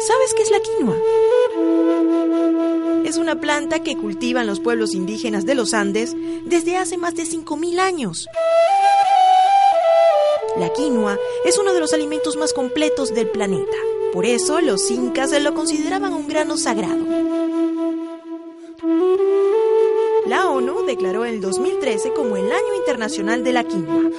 ¿Sabes 0.00 0.32
qué 0.34 0.42
es 0.42 0.50
la 0.50 0.60
quinoa? 0.60 0.96
Es 3.04 3.18
una 3.18 3.38
planta 3.38 3.82
que 3.82 3.94
cultivan 3.94 4.46
los 4.46 4.60
pueblos 4.60 4.94
indígenas 4.94 5.44
de 5.44 5.54
los 5.54 5.74
Andes 5.74 6.16
desde 6.46 6.78
hace 6.78 6.96
más 6.96 7.14
de 7.14 7.24
5.000 7.24 7.78
años. 7.78 8.26
La 10.56 10.72
quinoa 10.72 11.18
es 11.44 11.58
uno 11.58 11.74
de 11.74 11.80
los 11.80 11.92
alimentos 11.92 12.36
más 12.36 12.54
completos 12.54 13.14
del 13.14 13.28
planeta. 13.28 13.76
Por 14.14 14.24
eso 14.24 14.62
los 14.62 14.90
incas 14.90 15.38
lo 15.38 15.52
consideraban 15.52 16.14
un 16.14 16.26
grano 16.26 16.56
sagrado. 16.56 17.04
La 20.26 20.48
ONU 20.48 20.86
declaró 20.86 21.26
el 21.26 21.42
2013 21.42 22.14
como 22.14 22.38
el 22.38 22.50
Año 22.50 22.74
Internacional 22.78 23.44
de 23.44 23.52
la 23.52 23.64
Quinoa. 23.64 24.10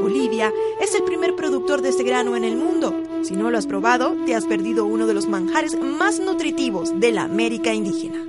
Bolivia 0.00 0.52
es 0.80 0.94
el 0.94 1.02
primer 1.04 1.34
productor 1.36 1.82
de 1.82 1.90
este 1.90 2.02
grano 2.02 2.36
en 2.36 2.44
el 2.44 2.56
mundo. 2.56 2.94
Si 3.22 3.34
no 3.34 3.50
lo 3.50 3.58
has 3.58 3.66
probado, 3.66 4.14
te 4.26 4.34
has 4.34 4.44
perdido 4.44 4.84
uno 4.84 5.06
de 5.06 5.14
los 5.14 5.28
manjares 5.28 5.78
más 5.80 6.20
nutritivos 6.20 6.98
de 7.00 7.12
la 7.12 7.24
América 7.24 7.72
indígena. 7.72 8.24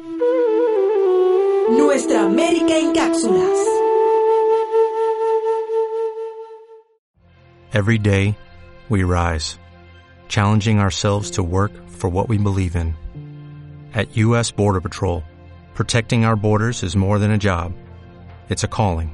Nuestra 1.70 2.24
América 2.24 2.78
en 2.78 2.94
cápsulas. 2.94 3.58
Every 7.74 7.98
day, 7.98 8.38
we 8.88 9.04
rise, 9.04 9.58
challenging 10.30 10.80
ourselves 10.80 11.32
to 11.32 11.44
work 11.44 11.72
for 11.90 12.10
what 12.10 12.30
we 12.30 12.38
believe 12.38 12.76
in. 12.76 12.96
At 13.94 14.16
U.S. 14.16 14.52
Border 14.52 14.80
Patrol, 14.80 15.24
protecting 15.74 16.24
our 16.24 16.36
borders 16.36 16.84
is 16.84 16.96
more 16.96 17.20
than 17.20 17.32
a 17.32 17.38
job, 17.38 17.74
it's 18.50 18.64
a 18.64 18.70
calling. 18.70 19.14